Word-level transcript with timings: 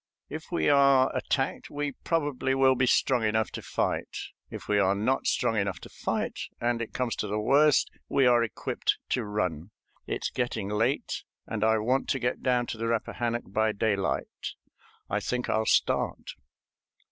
If 0.29 0.51
we 0.51 0.67
are 0.67 1.15
attacked, 1.15 1.69
we 1.69 1.91
probably 1.91 2.55
will 2.55 2.73
be 2.73 2.87
strong 2.87 3.23
enough 3.23 3.51
to 3.51 3.61
fight. 3.61 4.17
If 4.49 4.67
we 4.67 4.79
are 4.79 4.95
not 4.95 5.27
strong 5.27 5.57
enough 5.57 5.79
to 5.81 5.89
fight, 5.89 6.39
and 6.59 6.81
it 6.81 6.91
comes 6.91 7.15
to 7.17 7.27
the 7.27 7.37
worst, 7.37 7.91
we 8.09 8.25
are 8.25 8.41
equipped 8.43 8.97
to 9.09 9.23
run. 9.23 9.69
It's 10.07 10.31
getting 10.31 10.69
late, 10.69 11.23
and 11.45 11.63
I 11.63 11.77
want 11.77 12.09
to 12.09 12.19
get 12.19 12.41
down 12.41 12.65
to 12.73 12.79
the 12.79 12.87
Rappahannock 12.87 13.53
by 13.53 13.73
daylight. 13.73 14.55
I 15.07 15.19
think 15.19 15.51
I'll 15.51 15.67
start." 15.67 16.31